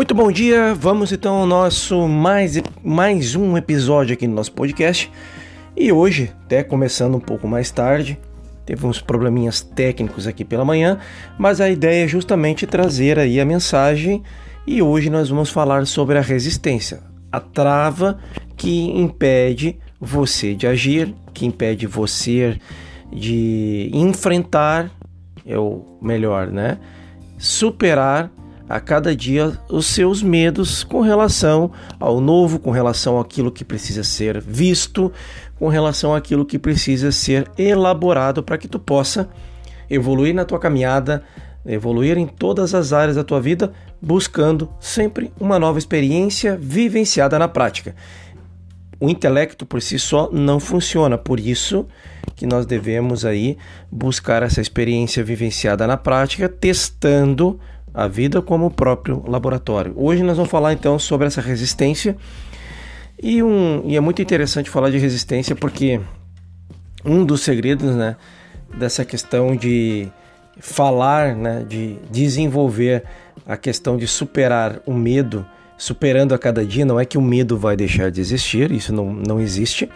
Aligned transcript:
Muito 0.00 0.14
bom 0.14 0.32
dia, 0.32 0.74
vamos 0.74 1.12
então 1.12 1.34
ao 1.34 1.46
nosso 1.46 2.08
mais, 2.08 2.58
mais 2.82 3.36
um 3.36 3.54
episódio 3.54 4.14
aqui 4.14 4.26
no 4.26 4.34
nosso 4.34 4.50
podcast. 4.50 5.12
E 5.76 5.92
hoje, 5.92 6.32
até 6.46 6.62
começando 6.64 7.16
um 7.16 7.20
pouco 7.20 7.46
mais 7.46 7.70
tarde, 7.70 8.18
teve 8.64 8.86
uns 8.86 8.98
probleminhas 8.98 9.60
técnicos 9.60 10.26
aqui 10.26 10.42
pela 10.42 10.64
manhã, 10.64 10.98
mas 11.38 11.60
a 11.60 11.68
ideia 11.68 12.06
é 12.06 12.08
justamente 12.08 12.66
trazer 12.66 13.18
aí 13.18 13.38
a 13.38 13.44
mensagem 13.44 14.22
e 14.66 14.80
hoje 14.80 15.10
nós 15.10 15.28
vamos 15.28 15.50
falar 15.50 15.86
sobre 15.86 16.16
a 16.16 16.22
resistência, 16.22 17.02
a 17.30 17.38
trava 17.38 18.18
que 18.56 18.98
impede 18.98 19.78
você 20.00 20.54
de 20.54 20.66
agir, 20.66 21.14
que 21.34 21.44
impede 21.44 21.86
você 21.86 22.58
de 23.12 23.90
enfrentar, 23.92 24.90
é 25.44 25.58
o 25.58 25.98
melhor, 26.00 26.46
né? 26.46 26.78
Superar 27.36 28.32
a 28.70 28.78
cada 28.78 29.16
dia 29.16 29.58
os 29.68 29.86
seus 29.86 30.22
medos 30.22 30.84
com 30.84 31.00
relação 31.00 31.72
ao 31.98 32.20
novo, 32.20 32.60
com 32.60 32.70
relação 32.70 33.18
àquilo 33.18 33.50
que 33.50 33.64
precisa 33.64 34.04
ser 34.04 34.40
visto, 34.40 35.12
com 35.58 35.66
relação 35.66 36.14
àquilo 36.14 36.46
que 36.46 36.56
precisa 36.56 37.10
ser 37.10 37.50
elaborado 37.58 38.44
para 38.44 38.56
que 38.56 38.68
tu 38.68 38.78
possa 38.78 39.28
evoluir 39.90 40.32
na 40.32 40.44
tua 40.44 40.60
caminhada, 40.60 41.24
evoluir 41.66 42.16
em 42.16 42.28
todas 42.28 42.72
as 42.72 42.92
áreas 42.92 43.16
da 43.16 43.24
tua 43.24 43.40
vida, 43.40 43.72
buscando 44.00 44.70
sempre 44.78 45.32
uma 45.40 45.58
nova 45.58 45.80
experiência 45.80 46.56
vivenciada 46.56 47.40
na 47.40 47.48
prática. 47.48 47.96
O 49.00 49.10
intelecto 49.10 49.66
por 49.66 49.82
si 49.82 49.98
só 49.98 50.30
não 50.30 50.60
funciona, 50.60 51.18
por 51.18 51.40
isso 51.40 51.88
que 52.36 52.46
nós 52.46 52.66
devemos 52.66 53.24
aí 53.24 53.58
buscar 53.90 54.44
essa 54.44 54.60
experiência 54.60 55.24
vivenciada 55.24 55.88
na 55.88 55.96
prática, 55.96 56.48
testando 56.48 57.58
a 57.92 58.06
vida 58.06 58.40
como 58.40 58.66
o 58.66 58.70
próprio 58.70 59.22
laboratório. 59.26 59.92
Hoje 59.96 60.22
nós 60.22 60.36
vamos 60.36 60.50
falar 60.50 60.72
então 60.72 60.98
sobre 60.98 61.26
essa 61.26 61.40
resistência 61.40 62.16
e, 63.22 63.42
um, 63.42 63.82
e 63.84 63.96
é 63.96 64.00
muito 64.00 64.22
interessante 64.22 64.70
falar 64.70 64.90
de 64.90 64.98
resistência 64.98 65.54
porque 65.54 66.00
um 67.04 67.24
dos 67.24 67.42
segredos 67.42 67.94
né, 67.94 68.16
dessa 68.78 69.04
questão 69.04 69.56
de 69.56 70.08
falar, 70.58 71.34
né, 71.34 71.64
de 71.68 71.96
desenvolver 72.10 73.04
a 73.46 73.56
questão 73.56 73.96
de 73.96 74.06
superar 74.06 74.80
o 74.86 74.92
medo, 74.92 75.44
superando 75.76 76.34
a 76.34 76.38
cada 76.38 76.64
dia, 76.64 76.84
não 76.84 77.00
é 77.00 77.04
que 77.04 77.18
o 77.18 77.22
medo 77.22 77.56
vai 77.58 77.76
deixar 77.76 78.10
de 78.10 78.20
existir, 78.20 78.70
isso 78.70 78.92
não, 78.92 79.12
não 79.12 79.40
existe, 79.40 79.88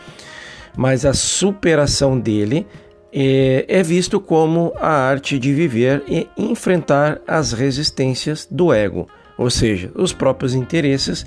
mas 0.76 1.04
a 1.04 1.12
superação 1.12 2.18
dele 2.18 2.66
é, 3.14 3.64
é 3.68 3.82
visto 3.82 4.20
como 4.20 4.72
a 4.76 4.88
arte 4.88 5.38
de 5.38 5.54
viver 5.54 6.02
e 6.08 6.26
enfrentar 6.36 7.20
as 7.28 7.52
resistências 7.52 8.48
do 8.50 8.72
ego, 8.72 9.06
ou 9.38 9.48
seja, 9.48 9.92
os 9.94 10.12
próprios 10.12 10.52
interesses, 10.52 11.24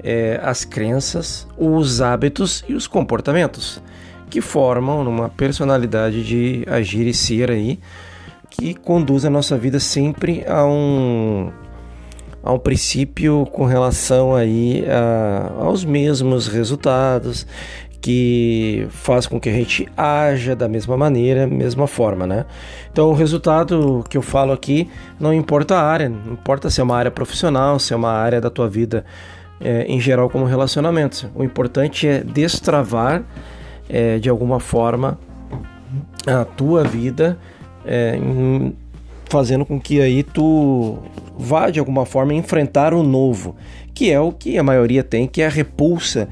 é, 0.00 0.38
as 0.44 0.64
crenças, 0.64 1.48
os 1.58 2.00
hábitos 2.00 2.64
e 2.68 2.74
os 2.74 2.86
comportamentos 2.86 3.82
que 4.30 4.40
formam 4.40 5.02
uma 5.02 5.28
personalidade 5.28 6.24
de 6.24 6.64
agir 6.68 7.06
e 7.06 7.14
ser 7.14 7.50
aí 7.50 7.80
que 8.48 8.72
conduz 8.72 9.24
a 9.24 9.30
nossa 9.30 9.56
vida 9.58 9.80
sempre 9.80 10.44
a 10.46 10.64
um 10.64 11.50
a 12.42 12.52
um 12.52 12.58
princípio 12.58 13.46
com 13.50 13.64
relação 13.64 14.34
aí 14.34 14.84
a, 14.86 15.52
aos 15.64 15.84
mesmos 15.84 16.46
resultados 16.46 17.46
que 18.04 18.86
faz 18.90 19.26
com 19.26 19.40
que 19.40 19.48
a 19.48 19.52
gente 19.52 19.88
haja 19.96 20.54
da 20.54 20.68
mesma 20.68 20.94
maneira, 20.94 21.46
mesma 21.46 21.86
forma, 21.86 22.26
né? 22.26 22.44
Então, 22.92 23.08
o 23.08 23.14
resultado 23.14 24.04
que 24.10 24.18
eu 24.18 24.20
falo 24.20 24.52
aqui 24.52 24.90
não 25.18 25.32
importa 25.32 25.76
a 25.76 25.82
área, 25.82 26.10
não 26.10 26.34
importa 26.34 26.68
se 26.68 26.82
é 26.82 26.84
uma 26.84 26.94
área 26.98 27.10
profissional, 27.10 27.78
se 27.78 27.94
é 27.94 27.96
uma 27.96 28.12
área 28.12 28.42
da 28.42 28.50
tua 28.50 28.68
vida 28.68 29.06
é, 29.58 29.86
em 29.88 29.98
geral 29.98 30.28
como 30.28 30.44
relacionamentos. 30.44 31.26
O 31.34 31.42
importante 31.42 32.06
é 32.06 32.22
destravar 32.22 33.22
é, 33.88 34.18
de 34.18 34.28
alguma 34.28 34.60
forma 34.60 35.18
a 36.26 36.44
tua 36.44 36.84
vida, 36.84 37.38
é, 37.86 38.16
em, 38.16 38.76
fazendo 39.30 39.64
com 39.64 39.80
que 39.80 40.02
aí 40.02 40.22
tu 40.22 40.98
vá 41.38 41.70
de 41.70 41.80
alguma 41.80 42.04
forma 42.04 42.34
enfrentar 42.34 42.92
o 42.92 43.02
novo, 43.02 43.56
que 43.94 44.10
é 44.10 44.20
o 44.20 44.30
que 44.30 44.58
a 44.58 44.62
maioria 44.62 45.02
tem, 45.02 45.26
que 45.26 45.40
é 45.40 45.46
a 45.46 45.50
repulsa 45.50 46.28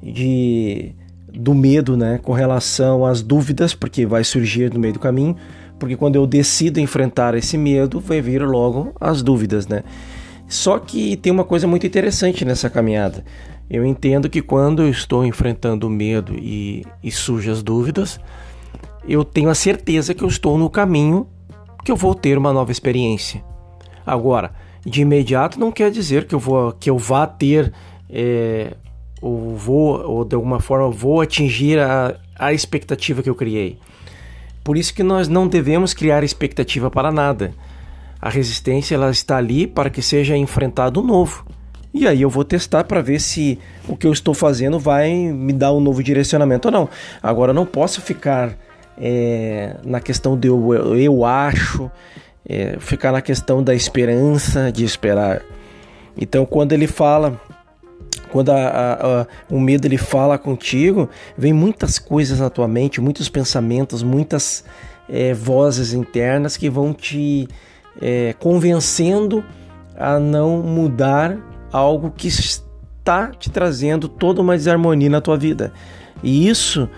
de 0.00 0.94
do 1.38 1.54
medo, 1.54 1.96
né, 1.96 2.18
com 2.22 2.32
relação 2.32 3.04
às 3.04 3.22
dúvidas, 3.22 3.74
porque 3.74 4.06
vai 4.06 4.24
surgir 4.24 4.72
no 4.72 4.80
meio 4.80 4.94
do 4.94 5.00
caminho, 5.00 5.36
porque 5.78 5.96
quando 5.96 6.16
eu 6.16 6.26
decido 6.26 6.80
enfrentar 6.80 7.34
esse 7.34 7.58
medo, 7.58 8.00
vai 8.00 8.20
vir 8.20 8.42
logo 8.42 8.94
as 9.00 9.22
dúvidas, 9.22 9.66
né? 9.66 9.82
Só 10.48 10.78
que 10.78 11.16
tem 11.16 11.32
uma 11.32 11.44
coisa 11.44 11.66
muito 11.66 11.86
interessante 11.86 12.44
nessa 12.44 12.70
caminhada. 12.70 13.24
Eu 13.68 13.84
entendo 13.84 14.30
que 14.30 14.40
quando 14.40 14.82
eu 14.82 14.88
estou 14.88 15.24
enfrentando 15.24 15.86
o 15.86 15.90
medo 15.90 16.34
e, 16.34 16.84
e 17.02 17.10
surgem 17.10 17.52
as 17.52 17.62
dúvidas, 17.62 18.20
eu 19.08 19.24
tenho 19.24 19.48
a 19.48 19.54
certeza 19.54 20.14
que 20.14 20.22
eu 20.22 20.28
estou 20.28 20.56
no 20.56 20.70
caminho 20.70 21.26
que 21.84 21.90
eu 21.90 21.96
vou 21.96 22.14
ter 22.14 22.38
uma 22.38 22.52
nova 22.52 22.72
experiência. 22.72 23.44
Agora, 24.04 24.52
de 24.84 25.02
imediato 25.02 25.58
não 25.58 25.72
quer 25.72 25.90
dizer 25.90 26.26
que 26.26 26.34
eu 26.34 26.38
vou 26.38 26.72
que 26.72 26.88
eu 26.88 26.96
vá 26.96 27.26
ter 27.26 27.72
é, 28.08 28.76
ou 29.20 29.56
vou, 29.56 30.00
ou 30.04 30.24
de 30.24 30.34
alguma 30.34 30.60
forma 30.60 30.90
vou 30.90 31.20
atingir 31.20 31.78
a, 31.78 32.16
a 32.38 32.52
expectativa 32.52 33.22
que 33.22 33.30
eu 33.30 33.34
criei. 33.34 33.78
Por 34.62 34.76
isso 34.76 34.92
que 34.92 35.02
nós 35.02 35.28
não 35.28 35.46
devemos 35.46 35.94
criar 35.94 36.24
expectativa 36.24 36.90
para 36.90 37.12
nada. 37.12 37.52
A 38.20 38.28
resistência 38.28 38.94
ela 38.94 39.10
está 39.10 39.36
ali 39.36 39.66
para 39.66 39.90
que 39.90 40.02
seja 40.02 40.36
enfrentado 40.36 41.00
o 41.00 41.04
novo. 41.04 41.46
E 41.94 42.06
aí 42.06 42.20
eu 42.20 42.28
vou 42.28 42.44
testar 42.44 42.84
para 42.84 43.00
ver 43.00 43.20
se 43.20 43.58
o 43.88 43.96
que 43.96 44.06
eu 44.06 44.12
estou 44.12 44.34
fazendo 44.34 44.78
vai 44.78 45.14
me 45.14 45.52
dar 45.52 45.72
um 45.72 45.80
novo 45.80 46.02
direcionamento 46.02 46.68
ou 46.68 46.72
não. 46.72 46.88
Agora 47.22 47.50
eu 47.50 47.54
não 47.54 47.64
posso 47.64 48.02
ficar 48.02 48.58
é, 48.98 49.76
na 49.84 50.00
questão 50.00 50.36
do 50.36 50.74
eu, 50.74 50.96
eu 50.96 51.24
acho, 51.24 51.90
é, 52.46 52.76
ficar 52.78 53.12
na 53.12 53.22
questão 53.22 53.62
da 53.62 53.74
esperança 53.74 54.70
de 54.70 54.84
esperar. 54.84 55.42
Então 56.16 56.44
quando 56.44 56.72
ele 56.72 56.86
fala 56.86 57.40
quando 58.30 58.50
a, 58.50 58.56
a, 58.56 59.20
a, 59.22 59.26
o 59.48 59.60
medo 59.60 59.86
ele 59.86 59.96
fala 59.96 60.38
contigo, 60.38 61.08
vem 61.36 61.52
muitas 61.52 61.98
coisas 61.98 62.40
na 62.40 62.50
tua 62.50 62.68
mente, 62.68 63.00
muitos 63.00 63.28
pensamentos, 63.28 64.02
muitas 64.02 64.64
é, 65.08 65.32
vozes 65.32 65.92
internas 65.92 66.56
que 66.56 66.68
vão 66.68 66.92
te 66.92 67.48
é, 68.00 68.34
convencendo 68.38 69.44
a 69.96 70.18
não 70.18 70.58
mudar 70.62 71.38
algo 71.72 72.10
que 72.10 72.28
está 72.28 73.28
te 73.28 73.50
trazendo 73.50 74.08
toda 74.08 74.40
uma 74.40 74.56
desarmonia 74.56 75.10
na 75.10 75.20
tua 75.20 75.36
vida. 75.36 75.72
E 76.22 76.48
isso 76.48 76.88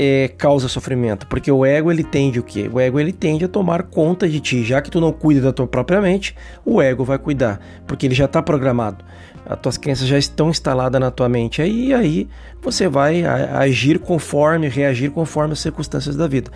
é, 0.00 0.28
causa 0.28 0.68
sofrimento, 0.68 1.26
porque 1.26 1.50
o 1.50 1.66
ego 1.66 1.90
ele 1.90 2.04
tende 2.04 2.38
o 2.38 2.42
quê? 2.44 2.70
O 2.72 2.78
ego 2.78 3.00
ele 3.00 3.12
tende 3.12 3.44
a 3.44 3.48
tomar 3.48 3.82
conta 3.82 4.28
de 4.28 4.38
ti, 4.38 4.62
já 4.62 4.80
que 4.80 4.92
tu 4.92 5.00
não 5.00 5.12
cuida 5.12 5.40
da 5.40 5.52
tua 5.52 5.66
própria 5.66 6.00
mente, 6.00 6.36
o 6.64 6.80
ego 6.80 7.04
vai 7.04 7.18
cuidar, 7.18 7.60
porque 7.84 8.06
ele 8.06 8.14
já 8.14 8.26
está 8.26 8.40
programado 8.40 9.04
as 9.48 9.58
tuas 9.60 9.78
crenças 9.78 10.06
já 10.06 10.18
estão 10.18 10.50
instaladas 10.50 11.00
na 11.00 11.10
tua 11.10 11.26
mente. 11.26 11.62
Aí, 11.62 11.94
aí 11.94 12.28
você 12.60 12.86
vai 12.86 13.24
agir 13.24 13.98
conforme, 13.98 14.68
reagir 14.68 15.10
conforme 15.10 15.54
as 15.54 15.60
circunstâncias 15.60 16.14
da 16.14 16.28
vida. 16.28 16.50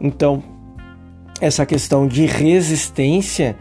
Então, 0.00 0.42
essa 1.40 1.66
questão 1.66 2.06
de 2.06 2.24
resistência 2.24 3.56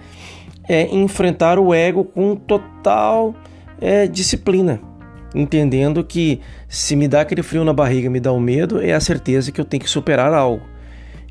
é 0.69 0.83
enfrentar 0.95 1.57
o 1.57 1.73
ego 1.73 2.03
com 2.03 2.35
total 2.35 3.33
é, 3.79 4.05
disciplina, 4.05 4.79
entendendo 5.33 6.03
que 6.03 6.41
se 6.67 6.95
me 6.95 7.07
dá 7.07 7.21
aquele 7.21 7.43
frio 7.43 7.63
na 7.63 7.73
barriga, 7.73 8.09
me 8.09 8.19
dá 8.19 8.31
o 8.31 8.37
um 8.37 8.39
medo, 8.39 8.81
é 8.81 8.93
a 8.93 8.99
certeza 8.99 9.51
que 9.51 9.59
eu 9.59 9.65
tenho 9.65 9.83
que 9.83 9.89
superar 9.89 10.33
algo. 10.33 10.63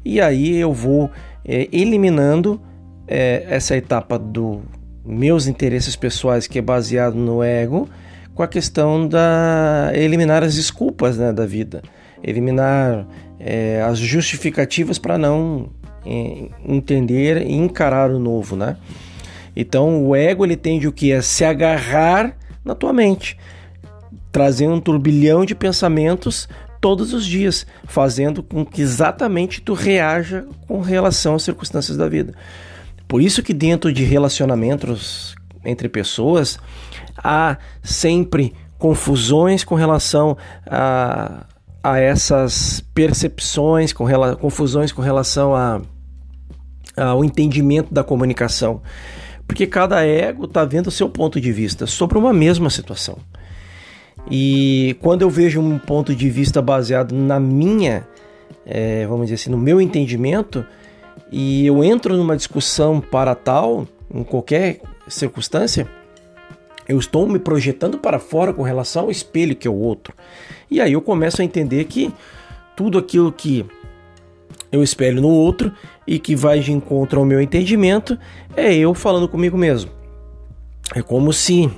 E 0.05 0.21
aí 0.21 0.57
eu 0.57 0.73
vou 0.73 1.11
é, 1.45 1.69
eliminando 1.73 2.61
é, 3.07 3.45
essa 3.49 3.77
etapa 3.77 4.19
do 4.19 4.63
meus 5.05 5.47
interesses 5.47 5.97
pessoais, 5.97 6.47
que 6.47 6.59
é 6.59 6.63
baseado 6.63 7.15
no 7.15 7.43
ego, 7.43 7.89
com 8.35 8.43
a 8.43 8.49
questão 8.49 9.07
da 9.07 9.91
eliminar 9.95 10.43
as 10.43 10.55
desculpas 10.55 11.19
né, 11.19 11.33
da 11.33 11.45
vida, 11.45 11.83
eliminar 12.23 13.07
é, 13.39 13.83
as 13.83 13.99
justificativas 13.99 14.99
para 14.99 15.19
não 15.19 15.71
é, 16.07 16.49
entender 16.65 17.43
e 17.43 17.53
encarar 17.53 18.11
o 18.11 18.19
novo, 18.19 18.57
né? 18.57 18.77
Então 19.55 20.07
o 20.07 20.15
ego 20.15 20.45
ele 20.45 20.57
tende 20.57 20.87
o 20.87 20.93
que 20.93 21.13
é 21.13 21.21
se 21.21 21.45
agarrar 21.45 22.37
na 22.65 22.75
tua 22.75 22.93
mente, 22.93 23.37
trazendo 24.33 24.75
um 24.75 24.81
turbilhão 24.81 25.45
de 25.45 25.55
pensamentos 25.55 26.49
todos 26.81 27.13
os 27.13 27.27
dias, 27.27 27.67
fazendo 27.85 28.43
com 28.43 28.65
que 28.65 28.81
exatamente 28.81 29.61
tu 29.61 29.75
reaja 29.75 30.47
com 30.67 30.81
relação 30.81 31.35
às 31.35 31.43
circunstâncias 31.43 31.97
da 31.97 32.09
vida. 32.09 32.35
Por 33.07 33.21
isso 33.21 33.43
que 33.43 33.53
dentro 33.53 33.93
de 33.93 34.05
relacionamentos 34.05 35.35
entre 35.65 35.89
pessoas 35.89 36.59
há 37.17 37.59
sempre 37.83 38.55
confusões 38.79 39.63
com 39.63 39.75
relação 39.75 40.39
a, 40.67 41.45
a 41.83 41.99
essas 41.99 42.83
percepções, 42.95 43.93
com 43.93 44.07
confusões 44.41 44.91
com 44.91 45.03
relação 45.03 45.55
a, 45.55 45.83
ao 46.97 47.25
entendimento 47.25 47.93
da 47.93 48.03
comunicação. 48.03 48.81
Porque 49.47 49.67
cada 49.67 50.07
ego 50.07 50.45
está 50.45 50.65
vendo 50.65 50.87
o 50.87 50.93
seu 50.93 51.09
ponto 51.09 51.41
de 51.41 51.53
vista 51.53 51.87
sobre 51.87 52.17
uma 52.17 52.33
mesma 52.33 52.71
situação. 52.71 53.19
E 54.29 54.97
quando 55.01 55.23
eu 55.23 55.31
vejo 55.31 55.61
um 55.61 55.79
ponto 55.79 56.15
de 56.15 56.29
vista 56.29 56.61
baseado 56.61 57.15
na 57.15 57.39
minha, 57.39 58.07
é, 58.67 59.07
vamos 59.07 59.27
dizer 59.27 59.35
assim, 59.35 59.51
no 59.51 59.59
meu 59.59 59.81
entendimento, 59.81 60.65
e 61.31 61.67
eu 61.67 61.85
entro 61.85 62.17
numa 62.17 62.37
discussão 62.37 63.01
para 63.01 63.35
tal, 63.35 63.87
em 64.13 64.25
qualquer 64.25 64.81
circunstância, 65.07 65.89
eu 66.89 66.99
estou 66.99 67.29
me 67.29 67.39
projetando 67.39 67.99
para 67.99 68.19
fora 68.19 68.53
com 68.53 68.63
relação 68.63 69.05
ao 69.05 69.11
espelho 69.11 69.55
que 69.55 69.69
é 69.69 69.71
o 69.71 69.75
outro. 69.75 70.13
E 70.69 70.81
aí 70.81 70.93
eu 70.93 71.01
começo 71.01 71.41
a 71.41 71.45
entender 71.45 71.85
que 71.85 72.13
tudo 72.77 72.99
aquilo 72.99 73.31
que 73.31 73.65
eu 74.73 74.83
espelho 74.83 75.21
no 75.21 75.29
outro 75.29 75.73
e 76.07 76.19
que 76.19 76.35
vai 76.35 76.61
de 76.61 76.73
encontro 76.73 77.21
ao 77.21 77.27
meu 77.27 77.41
entendimento 77.41 78.19
é 78.57 78.75
eu 78.75 78.93
falando 78.95 79.29
comigo 79.29 79.57
mesmo. 79.57 79.91
É 80.95 81.03
como 81.03 81.33
se 81.33 81.71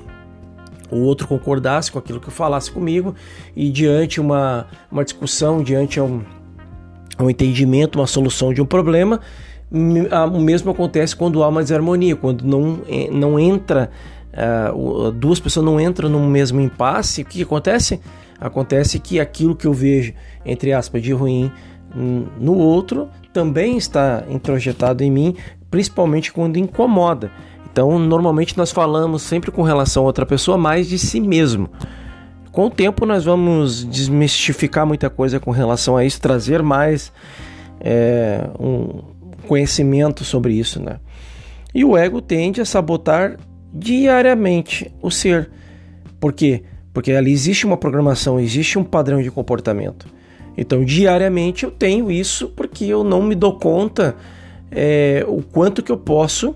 o 0.92 1.00
outro 1.00 1.26
concordasse 1.26 1.90
com 1.90 1.98
aquilo 1.98 2.20
que 2.20 2.28
eu 2.28 2.32
falasse 2.32 2.70
comigo 2.70 3.14
e 3.56 3.70
diante 3.70 4.20
uma, 4.20 4.66
uma 4.90 5.04
discussão, 5.04 5.62
diante 5.62 6.00
um, 6.00 6.22
um 7.18 7.30
entendimento, 7.30 7.98
uma 7.98 8.06
solução 8.06 8.52
de 8.52 8.60
um 8.60 8.66
problema, 8.66 9.20
o 9.70 10.40
mesmo 10.40 10.70
acontece 10.70 11.16
quando 11.16 11.42
há 11.42 11.48
uma 11.48 11.62
desarmonia, 11.62 12.14
quando 12.14 12.42
não, 12.42 12.80
não 13.10 13.40
entra 13.40 13.90
uh, 14.32 15.10
duas 15.12 15.40
pessoas 15.40 15.64
não 15.64 15.80
entram 15.80 16.08
no 16.08 16.20
mesmo 16.20 16.60
impasse, 16.60 17.22
o 17.22 17.24
que, 17.24 17.38
que 17.38 17.42
acontece? 17.42 18.00
Acontece 18.40 18.98
que 18.98 19.20
aquilo 19.20 19.54
que 19.54 19.66
eu 19.66 19.72
vejo, 19.72 20.12
entre 20.44 20.72
aspas, 20.72 21.02
de 21.02 21.12
ruim 21.12 21.50
no 22.40 22.56
outro 22.56 23.08
também 23.32 23.76
está 23.76 24.24
introjetado 24.28 25.04
em 25.04 25.10
mim, 25.10 25.36
principalmente 25.70 26.32
quando 26.32 26.56
incomoda. 26.56 27.30
Então, 27.72 27.98
normalmente 27.98 28.58
nós 28.58 28.70
falamos 28.70 29.22
sempre 29.22 29.50
com 29.50 29.62
relação 29.62 30.02
a 30.02 30.06
outra 30.06 30.26
pessoa 30.26 30.58
mais 30.58 30.86
de 30.86 30.98
si 30.98 31.18
mesmo. 31.18 31.70
Com 32.50 32.66
o 32.66 32.70
tempo, 32.70 33.06
nós 33.06 33.24
vamos 33.24 33.82
desmistificar 33.82 34.86
muita 34.86 35.08
coisa 35.08 35.40
com 35.40 35.50
relação 35.50 35.96
a 35.96 36.04
isso, 36.04 36.20
trazer 36.20 36.62
mais 36.62 37.10
é, 37.80 38.46
um 38.60 39.00
conhecimento 39.48 40.22
sobre 40.22 40.52
isso, 40.52 40.82
né? 40.82 41.00
E 41.74 41.82
o 41.82 41.96
ego 41.96 42.20
tende 42.20 42.60
a 42.60 42.66
sabotar 42.66 43.38
diariamente 43.72 44.92
o 45.00 45.10
ser. 45.10 45.50
Por 46.20 46.34
quê? 46.34 46.64
Porque 46.92 47.12
ali 47.12 47.32
existe 47.32 47.64
uma 47.64 47.78
programação, 47.78 48.38
existe 48.38 48.78
um 48.78 48.84
padrão 48.84 49.22
de 49.22 49.30
comportamento. 49.30 50.06
Então, 50.58 50.84
diariamente 50.84 51.64
eu 51.64 51.70
tenho 51.70 52.10
isso 52.10 52.48
porque 52.48 52.84
eu 52.84 53.02
não 53.02 53.22
me 53.22 53.34
dou 53.34 53.58
conta 53.58 54.14
é, 54.70 55.24
o 55.26 55.40
quanto 55.40 55.82
que 55.82 55.90
eu 55.90 55.96
posso 55.96 56.54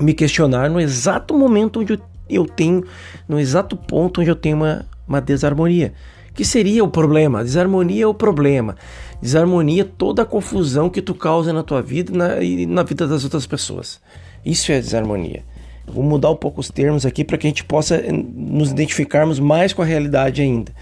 me 0.00 0.14
questionar 0.14 0.70
no 0.70 0.80
exato 0.80 1.36
momento 1.36 1.80
onde 1.80 1.98
eu 2.28 2.46
tenho, 2.46 2.84
no 3.28 3.38
exato 3.38 3.76
ponto 3.76 4.20
onde 4.20 4.30
eu 4.30 4.36
tenho 4.36 4.56
uma, 4.56 4.86
uma 5.06 5.20
desarmonia. 5.20 5.92
Que 6.34 6.44
seria 6.44 6.82
o 6.82 6.88
problema? 6.88 7.44
Desarmonia 7.44 8.04
é 8.04 8.06
o 8.06 8.14
problema. 8.14 8.76
Desarmonia 9.22 9.82
é 9.82 9.84
toda 9.84 10.22
a 10.22 10.26
confusão 10.26 10.90
que 10.90 11.00
tu 11.00 11.14
causa 11.14 11.52
na 11.52 11.62
tua 11.62 11.80
vida 11.80 12.12
na, 12.12 12.42
e 12.42 12.66
na 12.66 12.82
vida 12.82 13.06
das 13.06 13.22
outras 13.22 13.46
pessoas. 13.46 14.00
Isso 14.44 14.72
é 14.72 14.80
desarmonia. 14.80 15.44
Vou 15.86 16.02
mudar 16.02 16.30
um 16.30 16.36
pouco 16.36 16.60
os 16.60 16.70
termos 16.70 17.06
aqui 17.06 17.24
para 17.24 17.38
que 17.38 17.46
a 17.46 17.50
gente 17.50 17.64
possa 17.64 17.96
eh, 17.96 18.10
nos 18.10 18.70
identificarmos 18.70 19.38
mais 19.38 19.72
com 19.72 19.82
a 19.82 19.84
realidade 19.84 20.42
ainda. 20.42 20.72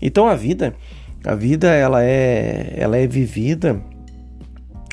Então 0.00 0.28
a 0.28 0.34
vida, 0.34 0.74
a 1.24 1.34
vida 1.34 1.72
ela 1.72 2.04
é, 2.04 2.74
ela 2.76 2.96
é 2.96 3.06
vivida, 3.06 3.82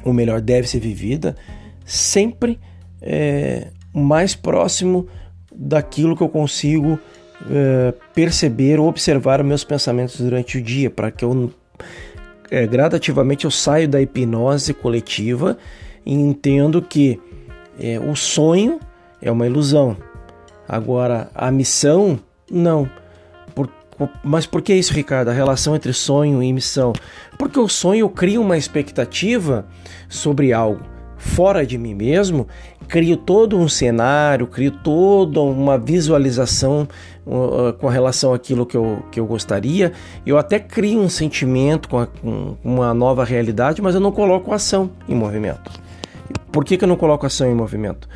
ou 0.03 0.13
melhor, 0.13 0.41
deve 0.41 0.67
ser 0.67 0.79
vivida 0.79 1.35
sempre 1.85 2.57
é, 3.01 3.67
mais 3.93 4.35
próximo 4.35 5.07
daquilo 5.53 6.15
que 6.15 6.23
eu 6.23 6.29
consigo 6.29 6.99
é, 7.49 7.93
perceber 8.13 8.79
ou 8.79 8.87
observar 8.87 9.43
meus 9.43 9.63
pensamentos 9.63 10.19
durante 10.19 10.57
o 10.57 10.61
dia, 10.61 10.89
para 10.89 11.11
que 11.11 11.25
eu 11.25 11.51
é, 12.49 12.67
gradativamente 12.67 13.45
eu 13.45 13.51
saio 13.51 13.87
da 13.87 14.01
hipnose 14.01 14.73
coletiva 14.73 15.57
e 16.05 16.13
entendo 16.13 16.81
que 16.81 17.19
é, 17.79 17.99
o 17.99 18.15
sonho 18.15 18.79
é 19.21 19.31
uma 19.31 19.47
ilusão. 19.47 19.95
Agora, 20.67 21.29
a 21.33 21.49
missão, 21.49 22.19
não. 22.49 22.89
Por, 23.55 23.69
mas 24.23 24.45
por 24.45 24.61
que 24.61 24.73
isso, 24.73 24.93
Ricardo? 24.93 25.29
A 25.29 25.33
relação 25.33 25.75
entre 25.75 25.93
sonho 25.93 26.43
e 26.43 26.51
missão? 26.51 26.93
Porque 27.37 27.59
o 27.59 27.67
sonho 27.67 28.09
cria 28.09 28.39
uma 28.39 28.57
expectativa 28.57 29.65
sobre 30.09 30.51
algo 30.51 30.91
fora 31.21 31.65
de 31.65 31.77
mim 31.77 31.93
mesmo, 31.93 32.47
crio 32.91 33.15
todo 33.15 33.57
um 33.57 33.69
cenário, 33.69 34.45
crio 34.45 34.69
toda 34.69 35.39
uma 35.39 35.77
visualização 35.77 36.85
uh, 37.25 37.71
com 37.79 37.87
relação 37.87 38.33
àquilo 38.33 38.65
que 38.65 38.75
eu, 38.75 39.01
que 39.09 39.17
eu 39.17 39.25
gostaria. 39.25 39.93
Eu 40.25 40.37
até 40.37 40.59
crio 40.59 40.99
um 40.99 41.07
sentimento 41.07 41.87
com, 41.87 41.99
a, 41.99 42.05
com 42.05 42.57
uma 42.61 42.93
nova 42.93 43.23
realidade, 43.23 43.81
mas 43.81 43.95
eu 43.95 44.01
não 44.01 44.11
coloco 44.11 44.53
ação 44.53 44.91
em 45.07 45.15
movimento. 45.15 45.71
Por 46.51 46.65
que, 46.65 46.77
que 46.77 46.83
eu 46.83 46.87
não 46.87 46.97
coloco 46.97 47.25
ação 47.25 47.49
em 47.49 47.55
movimento? 47.55 48.09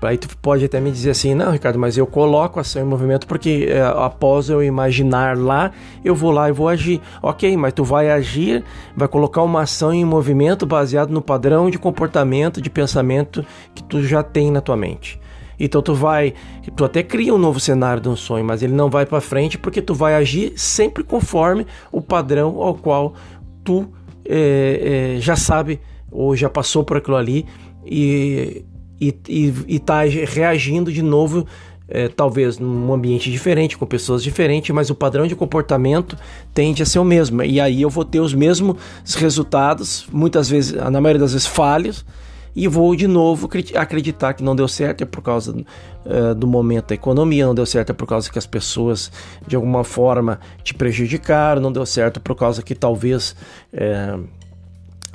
Aí 0.00 0.16
tu 0.16 0.28
pode 0.38 0.64
até 0.64 0.80
me 0.80 0.92
dizer 0.92 1.10
assim, 1.10 1.34
não, 1.34 1.50
Ricardo, 1.50 1.78
mas 1.78 1.98
eu 1.98 2.06
coloco 2.06 2.60
ação 2.60 2.82
em 2.82 2.84
movimento 2.84 3.26
porque 3.26 3.66
é, 3.68 3.82
após 3.82 4.48
eu 4.48 4.62
imaginar 4.62 5.36
lá, 5.36 5.72
eu 6.04 6.14
vou 6.14 6.30
lá 6.30 6.48
e 6.48 6.52
vou 6.52 6.68
agir. 6.68 7.00
Ok, 7.20 7.56
mas 7.56 7.72
tu 7.72 7.82
vai 7.82 8.10
agir, 8.10 8.64
vai 8.96 9.08
colocar 9.08 9.42
uma 9.42 9.62
ação 9.62 9.92
em 9.92 10.04
movimento 10.04 10.64
baseado 10.64 11.10
no 11.10 11.20
padrão 11.20 11.68
de 11.68 11.78
comportamento, 11.78 12.60
de 12.60 12.70
pensamento 12.70 13.44
que 13.74 13.82
tu 13.82 14.02
já 14.02 14.22
tem 14.22 14.52
na 14.52 14.60
tua 14.60 14.76
mente. 14.76 15.20
Então 15.58 15.82
tu 15.82 15.92
vai, 15.94 16.34
tu 16.76 16.84
até 16.84 17.02
cria 17.02 17.34
um 17.34 17.38
novo 17.38 17.58
cenário 17.58 18.00
de 18.00 18.08
um 18.08 18.14
sonho, 18.14 18.44
mas 18.44 18.62
ele 18.62 18.74
não 18.74 18.88
vai 18.88 19.04
para 19.04 19.20
frente 19.20 19.58
porque 19.58 19.82
tu 19.82 19.94
vai 19.94 20.14
agir 20.14 20.52
sempre 20.56 21.02
conforme 21.02 21.66
o 21.90 22.00
padrão 22.00 22.62
ao 22.62 22.74
qual 22.74 23.14
tu 23.64 23.88
é, 24.24 25.16
é, 25.16 25.20
já 25.20 25.34
sabe 25.34 25.80
ou 26.10 26.36
já 26.36 26.48
passou 26.48 26.84
por 26.84 26.98
aquilo 26.98 27.16
ali 27.16 27.44
e 27.84 28.64
e 29.00 29.16
está 29.68 30.02
reagindo 30.02 30.92
de 30.92 31.02
novo, 31.02 31.46
é, 31.88 32.08
talvez 32.08 32.58
num 32.58 32.92
ambiente 32.92 33.30
diferente, 33.30 33.78
com 33.78 33.86
pessoas 33.86 34.22
diferentes, 34.22 34.74
mas 34.74 34.90
o 34.90 34.94
padrão 34.94 35.26
de 35.26 35.34
comportamento 35.34 36.16
tende 36.52 36.82
a 36.82 36.86
ser 36.86 36.98
o 36.98 37.04
mesmo. 37.04 37.42
E 37.42 37.60
aí 37.60 37.80
eu 37.82 37.90
vou 37.90 38.04
ter 38.04 38.20
os 38.20 38.34
mesmos 38.34 38.76
resultados, 39.16 40.06
muitas 40.12 40.48
vezes, 40.50 40.72
na 40.72 41.00
maioria 41.00 41.20
das 41.20 41.32
vezes 41.32 41.46
falhos, 41.46 42.04
e 42.54 42.66
vou 42.66 42.94
de 42.96 43.06
novo 43.06 43.48
acreditar 43.76 44.34
que 44.34 44.42
não 44.42 44.56
deu 44.56 44.66
certo 44.66 45.02
é 45.02 45.06
por 45.06 45.22
causa 45.22 45.52
uh, 45.52 46.34
do 46.34 46.46
momento 46.46 46.88
da 46.88 46.94
economia, 46.94 47.46
não 47.46 47.54
deu 47.54 47.64
certo 47.64 47.90
é 47.90 47.92
por 47.92 48.06
causa 48.06 48.30
que 48.30 48.38
as 48.38 48.46
pessoas 48.46 49.12
de 49.46 49.54
alguma 49.54 49.84
forma 49.84 50.40
te 50.64 50.74
prejudicaram, 50.74 51.62
não 51.62 51.70
deu 51.70 51.86
certo 51.86 52.20
por 52.20 52.34
causa 52.34 52.60
que 52.60 52.74
talvez 52.74 53.36
uh, 53.72 54.24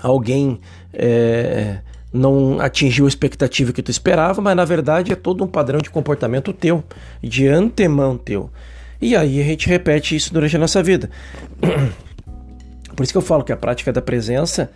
alguém 0.01 0.59
uh, 0.93 1.92
não 2.13 2.59
atingiu 2.59 3.05
a 3.05 3.07
expectativa 3.07 3.73
que 3.73 3.81
tu 3.81 3.89
esperava, 3.89 4.39
mas 4.39 4.55
na 4.55 4.63
verdade 4.63 5.11
é 5.11 5.15
todo 5.15 5.43
um 5.43 5.47
padrão 5.47 5.79
de 5.79 5.89
comportamento 5.89 6.53
teu, 6.53 6.83
de 7.21 7.47
antemão 7.47 8.15
teu. 8.15 8.51
E 9.01 9.15
aí 9.15 9.41
a 9.41 9.43
gente 9.43 9.67
repete 9.67 10.15
isso 10.15 10.31
durante 10.31 10.55
a 10.55 10.59
nossa 10.59 10.81
vida. 10.83 11.09
Por 12.95 13.03
isso 13.03 13.11
que 13.11 13.17
eu 13.17 13.23
falo 13.23 13.43
que 13.43 13.51
a 13.51 13.57
prática 13.57 13.91
da 13.91 14.01
presença 14.01 14.69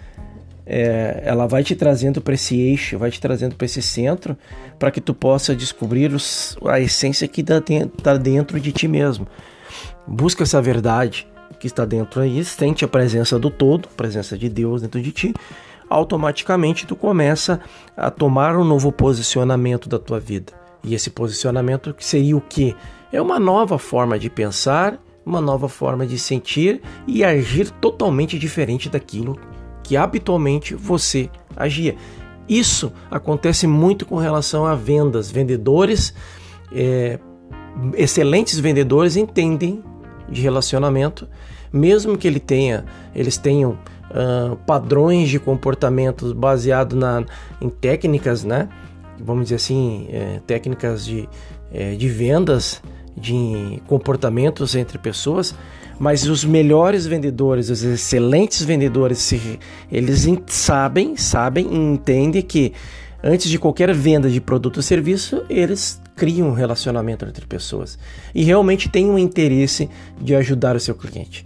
é, 0.66 1.22
ela 1.24 1.46
vai 1.46 1.64
te 1.64 1.76
trazendo 1.76 2.20
para 2.20 2.34
esse 2.34 2.60
eixo, 2.60 2.98
vai 2.98 3.12
te 3.12 3.22
trazendo 3.22 3.56
para 3.56 3.66
esse 3.66 3.82
centro, 3.82 4.36
para 4.80 4.90
que 4.90 5.00
tu 5.00 5.14
possa 5.14 5.56
descobrir 5.56 6.12
os, 6.12 6.58
a 6.66 6.80
essência 6.80 7.28
que 7.28 7.42
está 7.42 8.18
dentro 8.18 8.60
de 8.60 8.72
ti 8.72 8.88
mesmo. 8.88 9.28
Busca 10.08 10.42
essa 10.42 10.60
verdade 10.60 11.28
que 11.60 11.68
está 11.68 11.86
dentro 11.86 12.20
aí, 12.20 12.44
sente 12.44 12.84
a 12.84 12.88
presença 12.88 13.38
do 13.38 13.50
todo, 13.50 13.88
a 13.92 13.96
presença 13.96 14.38
de 14.38 14.50
Deus 14.50 14.82
dentro 14.82 15.02
de 15.02 15.12
ti 15.12 15.34
automaticamente 15.90 16.86
tu 16.86 16.96
começa 16.96 17.60
a 17.96 18.10
tomar 18.10 18.56
um 18.56 18.64
novo 18.64 18.92
posicionamento 18.92 19.88
da 19.88 20.00
tua 20.00 20.20
vida. 20.20 20.54
E 20.84 20.94
esse 20.94 21.10
posicionamento 21.10 21.96
seria 22.00 22.38
o 22.38 22.42
que? 22.42 22.76
É 23.12 23.22
uma 23.22 23.40
nova 23.40 23.78
forma 23.78 24.18
de 24.18 24.30
pensar, 24.30 25.00
uma 25.26 25.42
nova 25.42 25.68
forma 25.68 26.06
de 26.06 26.18
sentir 26.18 26.82
e 27.06 27.24
agir 27.24 27.70
totalmente 27.70 28.38
diferente 28.40 28.90
daquilo 28.90 29.38
que 29.84 29.96
habitualmente 29.96 30.76
você 30.76 31.30
agia. 31.56 31.96
Isso 32.48 32.92
acontece 33.10 33.68
muito 33.68 34.06
com 34.06 34.16
relação 34.16 34.66
a 34.66 34.76
vendas. 34.76 35.30
Vendedores, 35.32 36.14
é, 36.72 37.20
excelentes 37.96 38.60
vendedores 38.60 39.16
entendem 39.16 39.84
de 40.30 40.42
relacionamento, 40.42 41.28
mesmo 41.72 42.18
que 42.18 42.28
ele 42.28 42.40
tenha, 42.40 42.86
eles 43.16 43.38
tenham 43.38 43.72
uh, 44.12 44.56
padrões 44.66 45.30
de 45.30 45.40
comportamento 45.40 46.34
baseado 46.34 46.96
na, 46.96 47.24
em 47.62 47.70
técnicas, 47.70 48.44
né? 48.44 48.70
Vamos 49.20 49.46
dizer 49.46 49.56
assim, 49.56 50.08
é, 50.12 50.40
técnicas 50.46 51.04
de, 51.04 51.28
é, 51.74 51.96
de 51.96 52.08
vendas, 52.08 52.84
de 53.16 53.82
comportamentos 53.88 54.76
entre 54.76 55.00
pessoas, 55.00 55.56
mas 56.00 56.28
os 56.28 56.46
melhores 56.46 57.08
vendedores, 57.08 57.72
os 57.72 57.82
excelentes 57.82 58.64
vendedores, 58.64 59.34
eles 59.92 60.28
sabem, 60.46 61.18
sabem 61.18 61.66
entendem 61.74 62.44
que 62.44 62.74
Antes 63.24 63.50
de 63.50 63.58
qualquer 63.58 63.94
venda 63.94 64.30
de 64.30 64.40
produto 64.40 64.78
ou 64.78 64.84
serviço, 64.84 65.44
eles 65.50 66.00
criam 66.18 66.50
um 66.50 66.54
relacionamento 66.54 67.24
entre 67.26 67.46
pessoas 67.46 67.98
e 68.34 68.44
realmente 68.44 68.90
têm 68.90 69.10
um 69.10 69.18
interesse 69.18 69.88
de 70.20 70.36
ajudar 70.36 70.76
o 70.76 70.80
seu 70.80 70.96
cliente. 70.96 71.44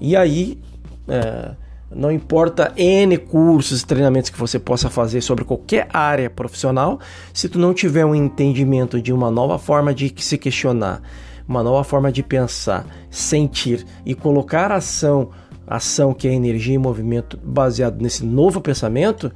E 0.00 0.16
aí, 0.16 0.58
é, 1.06 1.52
não 1.90 2.10
importa 2.10 2.72
N 2.76 3.16
cursos, 3.16 3.82
treinamentos 3.84 4.28
que 4.28 4.38
você 4.38 4.58
possa 4.58 4.90
fazer 4.90 5.22
sobre 5.22 5.44
qualquer 5.44 5.88
área 5.92 6.28
profissional, 6.28 6.98
se 7.32 7.48
tu 7.48 7.58
não 7.58 7.72
tiver 7.72 8.04
um 8.04 8.14
entendimento 8.14 9.00
de 9.00 9.12
uma 9.12 9.30
nova 9.30 9.58
forma 9.58 9.94
de 9.94 10.12
se 10.18 10.36
questionar, 10.36 11.00
uma 11.46 11.62
nova 11.62 11.82
forma 11.84 12.12
de 12.12 12.22
pensar, 12.22 12.84
sentir 13.10 13.86
e 14.04 14.14
colocar 14.14 14.70
ação, 14.70 15.30
ação 15.66 16.12
que 16.12 16.28
é 16.28 16.32
energia 16.34 16.74
e 16.74 16.78
movimento 16.78 17.38
baseado 17.42 18.02
nesse 18.02 18.24
novo 18.24 18.60
pensamento, 18.60 19.32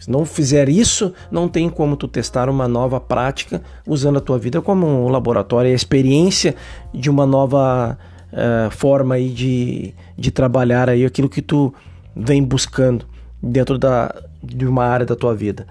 se 0.00 0.10
não 0.10 0.24
fizer 0.24 0.68
isso, 0.68 1.12
não 1.30 1.48
tem 1.48 1.68
como 1.68 1.96
tu 1.96 2.06
testar 2.06 2.48
uma 2.48 2.68
nova 2.68 3.00
prática 3.00 3.62
usando 3.86 4.18
a 4.18 4.20
tua 4.20 4.38
vida 4.38 4.62
como 4.62 4.86
um 4.86 5.08
laboratório, 5.08 5.70
a 5.70 5.74
experiência 5.74 6.54
de 6.94 7.10
uma 7.10 7.26
nova 7.26 7.98
uh, 8.32 8.70
forma 8.70 9.16
aí 9.16 9.30
de, 9.30 9.94
de 10.16 10.30
trabalhar 10.30 10.88
aí 10.88 11.04
aquilo 11.04 11.28
que 11.28 11.42
tu 11.42 11.72
vem 12.14 12.42
buscando 12.42 13.06
dentro 13.42 13.78
da, 13.78 14.14
de 14.42 14.66
uma 14.66 14.84
área 14.84 15.06
da 15.06 15.16
tua 15.16 15.34
vida. 15.34 15.66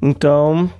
Então, 0.00 0.70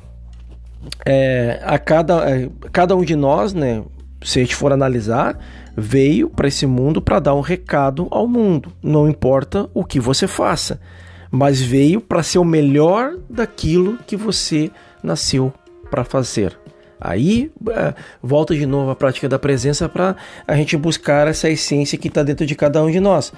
é, 1.05 1.61
a 1.65 1.79
cada, 1.79 2.31
é, 2.31 2.49
cada 2.73 2.95
um 2.95 3.03
de 3.03 3.17
nós, 3.17 3.53
né, 3.55 3.83
se 4.23 4.39
a 4.39 4.43
gente 4.43 4.55
for 4.55 4.73
analisar, 4.73 5.39
veio 5.77 6.29
para 6.29 6.49
esse 6.49 6.67
mundo 6.67 7.01
para 7.01 7.19
dar 7.19 7.35
um 7.35 7.41
recado 7.41 8.09
ao 8.11 8.27
mundo. 8.27 8.73
Não 8.83 9.09
importa 9.09 9.69
o 9.75 9.85
que 9.85 10.01
você 10.01 10.27
faça 10.27 10.81
mas 11.31 11.61
veio 11.61 12.01
para 12.01 12.23
ser 12.23 12.39
o 12.39 12.45
melhor 12.45 13.17
daquilo 13.29 13.99
que 14.07 14.17
você 14.17 14.71
nasceu 15.03 15.53
para 15.91 16.05
fazer. 16.05 16.59
Aí 17.01 17.51
é, 17.71 17.95
volta 18.23 18.55
de 18.55 18.67
novo 18.67 18.91
a 18.91 18.97
prática 18.97 19.29
da 19.29 19.39
presença 19.39 19.89
para 19.89 20.17
a 20.47 20.57
gente 20.57 20.77
buscar 20.77 21.29
essa 21.29 21.49
essência 21.49 21.99
que 21.99 22.09
está 22.09 22.23
dentro 22.23 22.47
de 22.47 22.55
cada 22.55 22.83
um 22.83 22.91
de 22.91 23.01
nós. 23.01 23.33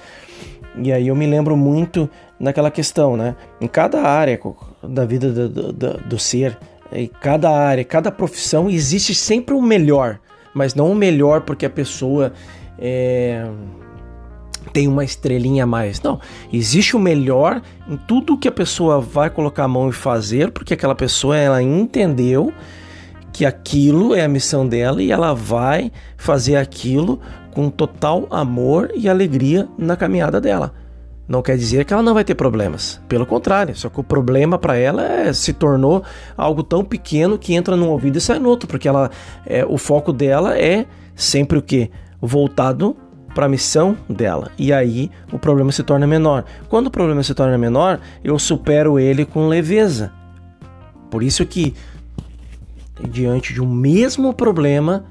E 0.76 0.92
aí 0.92 1.08
eu 1.08 1.16
me 1.16 1.26
lembro 1.26 1.56
muito 1.56 2.08
naquela 2.38 2.70
questão, 2.70 3.16
né? 3.16 3.34
Em 3.60 3.66
cada 3.66 4.02
área 4.02 4.38
da 4.82 5.04
vida 5.04 5.30
do, 5.30 5.72
do, 5.72 5.92
do 5.98 6.18
ser, 6.18 6.56
em 6.92 7.08
cada 7.08 7.50
área, 7.50 7.84
cada 7.84 8.12
profissão, 8.12 8.70
existe 8.70 9.14
sempre 9.14 9.54
o 9.54 9.60
melhor, 9.60 10.20
mas 10.54 10.74
não 10.74 10.92
o 10.92 10.94
melhor 10.94 11.40
porque 11.40 11.66
a 11.66 11.70
pessoa 11.70 12.32
é 12.78 13.44
tem 14.72 14.88
uma 14.88 15.04
estrelinha 15.04 15.64
a 15.64 15.66
mais. 15.66 16.00
Não, 16.02 16.20
existe 16.52 16.96
o 16.96 17.00
melhor 17.00 17.62
em 17.88 17.96
tudo 17.96 18.38
que 18.38 18.48
a 18.48 18.52
pessoa 18.52 19.00
vai 19.00 19.30
colocar 19.30 19.64
a 19.64 19.68
mão 19.68 19.88
e 19.88 19.92
fazer, 19.92 20.50
porque 20.50 20.74
aquela 20.74 20.94
pessoa 20.94 21.36
ela 21.36 21.62
entendeu 21.62 22.52
que 23.32 23.46
aquilo 23.46 24.14
é 24.14 24.24
a 24.24 24.28
missão 24.28 24.66
dela 24.66 25.02
e 25.02 25.12
ela 25.12 25.32
vai 25.34 25.92
fazer 26.16 26.56
aquilo 26.56 27.20
com 27.52 27.70
total 27.70 28.26
amor 28.30 28.90
e 28.94 29.08
alegria 29.08 29.68
na 29.78 29.96
caminhada 29.96 30.40
dela. 30.40 30.74
Não 31.28 31.42
quer 31.42 31.58
dizer 31.58 31.84
que 31.84 31.92
ela 31.92 32.02
não 32.02 32.14
vai 32.14 32.24
ter 32.24 32.34
problemas. 32.34 33.00
Pelo 33.06 33.26
contrário, 33.26 33.76
só 33.76 33.90
que 33.90 34.00
o 34.00 34.04
problema 34.04 34.58
para 34.58 34.76
ela 34.76 35.04
é, 35.04 35.32
se 35.32 35.52
tornou 35.52 36.02
algo 36.36 36.62
tão 36.62 36.82
pequeno 36.82 37.38
que 37.38 37.54
entra 37.54 37.76
num 37.76 37.90
ouvido 37.90 38.16
e 38.16 38.20
sai 38.20 38.38
no 38.38 38.48
outro, 38.48 38.66
porque 38.66 38.88
ela, 38.88 39.10
é, 39.44 39.64
o 39.64 39.76
foco 39.76 40.10
dela 40.10 40.58
é 40.58 40.86
sempre 41.14 41.58
o 41.58 41.62
que? 41.62 41.90
Voltado 42.20 42.96
para 43.38 43.46
a 43.46 43.48
missão 43.48 43.96
dela. 44.08 44.50
E 44.58 44.72
aí 44.72 45.12
o 45.30 45.38
problema 45.38 45.70
se 45.70 45.84
torna 45.84 46.08
menor. 46.08 46.44
Quando 46.68 46.88
o 46.88 46.90
problema 46.90 47.22
se 47.22 47.32
torna 47.34 47.56
menor, 47.56 48.00
eu 48.24 48.36
supero 48.36 48.98
ele 48.98 49.24
com 49.24 49.46
leveza. 49.46 50.12
Por 51.08 51.22
isso 51.22 51.46
que 51.46 51.72
diante 53.08 53.54
de 53.54 53.62
um 53.62 53.72
mesmo 53.72 54.34
problema, 54.34 55.04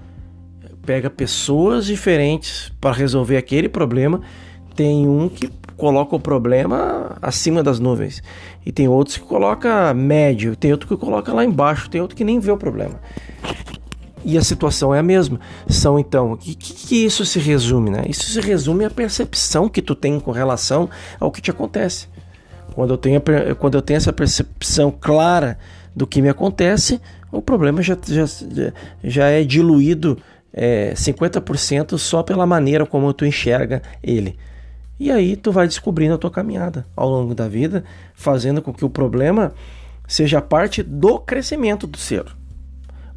pega 0.85 1.09
pessoas 1.09 1.85
diferentes 1.85 2.69
para 2.81 2.93
resolver 2.93 3.37
aquele 3.37 3.69
problema. 3.69 4.19
Tem 4.75 5.07
um 5.07 5.29
que 5.29 5.49
coloca 5.77 6.13
o 6.13 6.19
problema 6.19 7.15
acima 7.21 7.63
das 7.63 7.79
nuvens 7.79 8.21
e 8.65 8.73
tem 8.73 8.89
outros 8.89 9.15
que 9.15 9.23
coloca 9.23 9.93
médio, 9.93 10.53
tem 10.53 10.73
outro 10.73 10.89
que 10.89 10.97
coloca 10.97 11.31
lá 11.31 11.45
embaixo, 11.45 11.89
tem 11.89 12.01
outro 12.01 12.17
que 12.17 12.25
nem 12.25 12.41
vê 12.41 12.51
o 12.51 12.57
problema 12.57 12.99
e 14.23 14.37
a 14.37 14.41
situação 14.41 14.93
é 14.93 14.99
a 14.99 15.03
mesma. 15.03 15.39
São 15.67 15.97
então, 15.99 16.33
o 16.33 16.37
que, 16.37 16.55
que, 16.55 17.05
isso 17.05 17.25
se 17.25 17.39
resume? 17.39 17.89
Né? 17.89 18.03
Isso 18.07 18.23
se 18.25 18.41
resume 18.41 18.85
à 18.85 18.89
percepção 18.89 19.69
que 19.69 19.81
tu 19.81 19.95
tem 19.95 20.19
com 20.19 20.31
relação 20.31 20.89
ao 21.19 21.31
que 21.31 21.41
te 21.41 21.51
acontece. 21.51 22.07
Quando 22.73 22.93
eu 22.93 22.97
tenho, 22.97 23.21
quando 23.57 23.75
eu 23.75 23.81
tenho 23.81 23.97
essa 23.97 24.13
percepção 24.13 24.91
clara 24.91 25.57
do 25.95 26.05
que 26.05 26.21
me 26.21 26.29
acontece, 26.29 27.01
o 27.31 27.41
problema 27.41 27.81
já, 27.81 27.97
já, 28.05 28.25
já 29.03 29.27
é 29.27 29.43
diluído 29.43 30.17
é, 30.53 30.93
50% 30.93 31.97
só 31.97 32.23
pela 32.23 32.45
maneira 32.45 32.85
como 32.85 33.13
tu 33.13 33.25
enxerga 33.25 33.81
ele. 34.01 34.37
E 34.99 35.11
aí 35.11 35.35
tu 35.35 35.51
vai 35.51 35.67
descobrindo 35.67 36.15
a 36.15 36.17
tua 36.17 36.31
caminhada 36.31 36.85
ao 36.95 37.09
longo 37.09 37.35
da 37.35 37.47
vida, 37.47 37.83
fazendo 38.15 38.61
com 38.61 38.73
que 38.73 38.83
o 38.83 38.89
problema 38.89 39.53
seja 40.07 40.41
parte 40.41 40.81
do 40.81 41.19
crescimento 41.19 41.85
do 41.85 41.97
ser. 41.97 42.25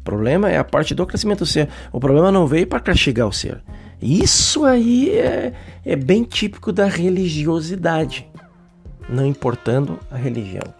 O 0.01 0.03
problema 0.03 0.49
é 0.49 0.57
a 0.57 0.63
parte 0.63 0.95
do 0.95 1.05
crescimento 1.05 1.39
do 1.39 1.45
ser. 1.45 1.69
O 1.91 1.99
problema 1.99 2.31
não 2.31 2.47
veio 2.47 2.65
para 2.65 2.79
castigar 2.79 3.27
o 3.27 3.31
ser. 3.31 3.61
Isso 4.01 4.65
aí 4.65 5.11
é, 5.11 5.53
é 5.85 5.95
bem 5.95 6.23
típico 6.23 6.71
da 6.71 6.87
religiosidade, 6.87 8.27
não 9.07 9.23
importando 9.27 9.99
a 10.09 10.17
religião. 10.17 10.73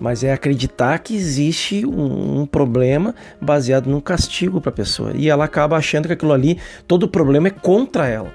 Mas 0.00 0.24
é 0.24 0.32
acreditar 0.32 0.98
que 1.00 1.14
existe 1.14 1.84
um, 1.84 2.40
um 2.40 2.46
problema 2.46 3.14
baseado 3.38 3.88
num 3.88 4.00
castigo 4.00 4.58
para 4.58 4.70
a 4.70 4.74
pessoa. 4.74 5.12
E 5.14 5.28
ela 5.28 5.44
acaba 5.44 5.76
achando 5.76 6.06
que 6.06 6.14
aquilo 6.14 6.32
ali, 6.32 6.58
todo 6.88 7.06
problema 7.06 7.48
é 7.48 7.50
contra 7.50 8.08
ela. 8.08 8.32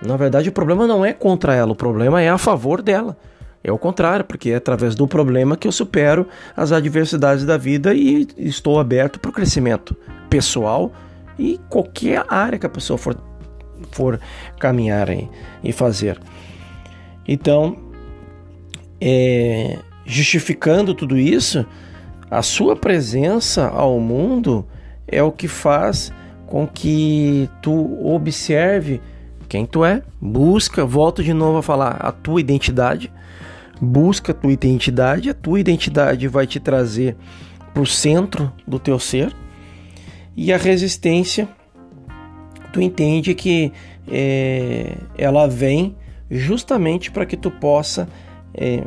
Na 0.00 0.16
verdade, 0.16 0.48
o 0.48 0.52
problema 0.52 0.86
não 0.86 1.04
é 1.04 1.12
contra 1.12 1.52
ela, 1.52 1.72
o 1.72 1.76
problema 1.76 2.22
é 2.22 2.28
a 2.28 2.38
favor 2.38 2.80
dela. 2.80 3.16
É 3.66 3.72
o 3.72 3.78
contrário, 3.78 4.26
porque 4.26 4.50
é 4.50 4.56
através 4.56 4.94
do 4.94 5.08
problema 5.08 5.56
que 5.56 5.66
eu 5.66 5.72
supero 5.72 6.28
as 6.54 6.70
adversidades 6.70 7.46
da 7.46 7.56
vida 7.56 7.94
e 7.94 8.28
estou 8.36 8.78
aberto 8.78 9.18
para 9.18 9.30
o 9.30 9.32
crescimento 9.32 9.96
pessoal 10.28 10.92
e 11.38 11.58
qualquer 11.70 12.26
área 12.28 12.58
que 12.58 12.66
a 12.66 12.68
pessoa 12.68 12.98
for, 12.98 13.16
for 13.90 14.20
caminhar 14.60 15.08
em, 15.08 15.30
e 15.62 15.72
fazer. 15.72 16.20
Então, 17.26 17.78
é, 19.00 19.78
justificando 20.04 20.94
tudo 20.94 21.16
isso, 21.16 21.64
a 22.30 22.42
sua 22.42 22.76
presença 22.76 23.68
ao 23.68 23.98
mundo 23.98 24.66
é 25.08 25.22
o 25.22 25.32
que 25.32 25.48
faz 25.48 26.12
com 26.46 26.66
que 26.66 27.48
tu 27.62 27.98
observe 28.06 29.00
quem 29.48 29.64
tu 29.64 29.86
é, 29.86 30.02
busca, 30.20 30.84
volto 30.84 31.22
de 31.22 31.32
novo 31.32 31.58
a 31.58 31.62
falar, 31.62 31.96
a 32.00 32.12
tua 32.12 32.42
identidade 32.42 33.10
busca 33.80 34.32
a 34.32 34.34
tua 34.34 34.52
identidade, 34.52 35.30
a 35.30 35.34
tua 35.34 35.60
identidade 35.60 36.28
vai 36.28 36.46
te 36.46 36.60
trazer 36.60 37.16
para 37.72 37.82
o 37.82 37.86
centro 37.86 38.52
do 38.66 38.78
teu 38.78 38.98
ser 38.98 39.34
e 40.36 40.52
a 40.52 40.56
resistência 40.56 41.48
tu 42.72 42.80
entende 42.80 43.34
que 43.34 43.72
é, 44.08 44.96
ela 45.16 45.46
vem 45.46 45.96
justamente 46.30 47.10
para 47.10 47.24
que 47.24 47.36
tu 47.36 47.50
possa 47.50 48.08
é, 48.52 48.82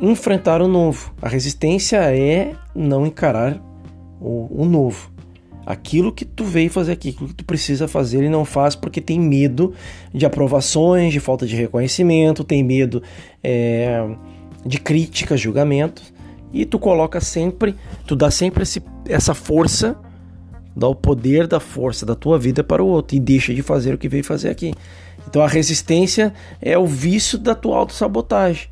enfrentar 0.00 0.62
o 0.62 0.68
novo. 0.68 1.12
A 1.20 1.28
resistência 1.28 1.96
é 1.96 2.54
não 2.74 3.06
encarar 3.06 3.60
o, 4.20 4.62
o 4.62 4.64
novo 4.64 5.17
aquilo 5.68 6.10
que 6.10 6.24
tu 6.24 6.44
veio 6.44 6.70
fazer 6.70 6.92
aqui, 6.92 7.10
aquilo 7.10 7.28
que 7.28 7.34
tu 7.34 7.44
precisa 7.44 7.86
fazer 7.86 8.22
e 8.24 8.30
não 8.30 8.42
faz 8.42 8.74
porque 8.74 9.02
tem 9.02 9.20
medo 9.20 9.74
de 10.14 10.24
aprovações, 10.24 11.12
de 11.12 11.20
falta 11.20 11.46
de 11.46 11.54
reconhecimento, 11.54 12.42
tem 12.42 12.64
medo 12.64 13.02
é, 13.44 14.02
de 14.64 14.78
críticas, 14.78 15.38
julgamentos 15.38 16.10
e 16.54 16.64
tu 16.64 16.78
coloca 16.78 17.20
sempre, 17.20 17.74
tu 18.06 18.16
dá 18.16 18.30
sempre 18.30 18.62
esse, 18.62 18.82
essa 19.06 19.34
força, 19.34 19.94
dá 20.74 20.88
o 20.88 20.94
poder 20.94 21.46
da 21.46 21.60
força 21.60 22.06
da 22.06 22.14
tua 22.14 22.38
vida 22.38 22.64
para 22.64 22.82
o 22.82 22.86
outro 22.86 23.14
e 23.14 23.20
deixa 23.20 23.52
de 23.52 23.60
fazer 23.60 23.92
o 23.92 23.98
que 23.98 24.08
veio 24.08 24.24
fazer 24.24 24.48
aqui. 24.48 24.72
Então 25.28 25.42
a 25.42 25.48
resistência 25.48 26.32
é 26.62 26.78
o 26.78 26.86
vício 26.86 27.38
da 27.38 27.54
tua 27.54 27.76
autossabotagem. 27.76 28.68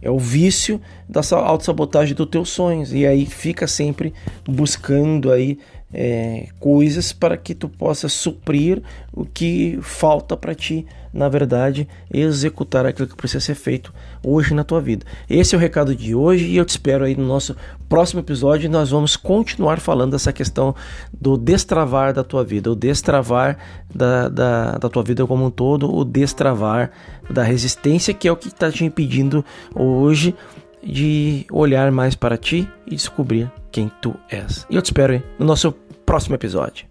É 0.00 0.10
o 0.10 0.18
vício 0.18 0.80
da 1.06 1.20
autossabotagem 1.36 2.14
dos 2.14 2.28
teus 2.28 2.48
sonhos. 2.48 2.94
E 2.94 3.06
aí 3.06 3.26
fica 3.26 3.66
sempre 3.66 4.14
buscando 4.48 5.30
aí 5.30 5.58
é, 5.92 6.48
coisas 6.58 7.12
para 7.12 7.36
que 7.36 7.54
tu 7.54 7.68
possa 7.68 8.08
suprir 8.08 8.82
o 9.12 9.24
que 9.24 9.78
falta 9.82 10.36
para 10.36 10.54
ti, 10.54 10.86
na 11.12 11.28
verdade, 11.28 11.88
executar 12.12 12.86
aquilo 12.86 13.08
que 13.08 13.16
precisa 13.16 13.40
ser 13.40 13.56
feito 13.56 13.92
hoje 14.24 14.54
na 14.54 14.62
tua 14.62 14.80
vida. 14.80 15.04
Esse 15.28 15.54
é 15.54 15.58
o 15.58 15.60
recado 15.60 15.94
de 15.94 16.14
hoje 16.14 16.46
e 16.46 16.56
eu 16.56 16.64
te 16.64 16.70
espero 16.70 17.04
aí 17.04 17.16
no 17.16 17.26
nosso 17.26 17.56
próximo 17.88 18.20
episódio. 18.20 18.70
Nós 18.70 18.90
vamos 18.90 19.16
continuar 19.16 19.80
falando 19.80 20.12
dessa 20.12 20.32
questão 20.32 20.74
do 21.12 21.36
destravar 21.36 22.14
da 22.14 22.22
tua 22.22 22.44
vida, 22.44 22.70
o 22.70 22.76
destravar 22.76 23.58
da, 23.92 24.28
da, 24.28 24.78
da 24.78 24.88
tua 24.88 25.02
vida 25.02 25.26
como 25.26 25.46
um 25.46 25.50
todo, 25.50 25.92
o 25.92 26.04
destravar 26.04 26.92
da 27.28 27.42
resistência, 27.42 28.14
que 28.14 28.28
é 28.28 28.32
o 28.32 28.36
que 28.36 28.48
está 28.48 28.70
te 28.70 28.84
impedindo 28.84 29.44
hoje 29.74 30.34
de 30.82 31.44
olhar 31.50 31.90
mais 31.90 32.14
para 32.14 32.36
ti 32.36 32.68
e 32.86 32.94
descobrir 32.94 33.50
quem 33.70 33.90
tu 34.00 34.14
és. 34.28 34.66
E 34.70 34.76
eu 34.76 34.82
te 34.82 34.86
espero 34.86 35.22
no 35.38 35.46
nosso 35.46 35.72
próximo 36.04 36.34
episódio. 36.34 36.86